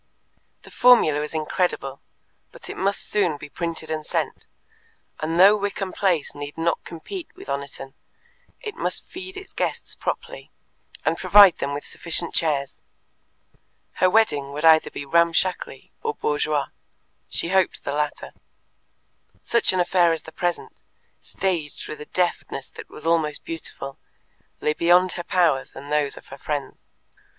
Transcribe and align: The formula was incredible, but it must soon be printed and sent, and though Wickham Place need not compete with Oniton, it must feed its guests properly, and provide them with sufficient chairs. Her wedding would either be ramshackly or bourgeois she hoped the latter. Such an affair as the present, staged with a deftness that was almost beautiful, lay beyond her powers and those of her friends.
The 0.63 0.71
formula 0.71 1.19
was 1.19 1.35
incredible, 1.35 2.01
but 2.51 2.71
it 2.71 2.75
must 2.75 3.07
soon 3.07 3.37
be 3.37 3.49
printed 3.49 3.91
and 3.91 4.03
sent, 4.03 4.47
and 5.19 5.39
though 5.39 5.55
Wickham 5.55 5.93
Place 5.93 6.33
need 6.33 6.57
not 6.57 6.83
compete 6.83 7.29
with 7.35 7.47
Oniton, 7.47 7.93
it 8.61 8.73
must 8.73 9.05
feed 9.05 9.37
its 9.37 9.53
guests 9.53 9.93
properly, 9.93 10.49
and 11.05 11.19
provide 11.19 11.59
them 11.59 11.75
with 11.75 11.85
sufficient 11.85 12.33
chairs. 12.33 12.81
Her 14.01 14.09
wedding 14.09 14.51
would 14.53 14.65
either 14.65 14.89
be 14.89 15.05
ramshackly 15.05 15.91
or 16.01 16.15
bourgeois 16.15 16.69
she 17.29 17.49
hoped 17.49 17.83
the 17.83 17.93
latter. 17.93 18.33
Such 19.43 19.71
an 19.71 19.79
affair 19.79 20.11
as 20.11 20.23
the 20.23 20.31
present, 20.31 20.81
staged 21.19 21.87
with 21.87 22.01
a 22.01 22.05
deftness 22.07 22.71
that 22.71 22.89
was 22.89 23.05
almost 23.05 23.43
beautiful, 23.43 23.99
lay 24.61 24.73
beyond 24.73 25.11
her 25.11 25.23
powers 25.23 25.75
and 25.75 25.91
those 25.91 26.17
of 26.17 26.29
her 26.29 26.39
friends. 26.39 26.87